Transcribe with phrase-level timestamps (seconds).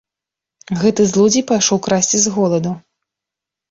[0.81, 2.77] Гэты злодзей пайшоў красці з голаду.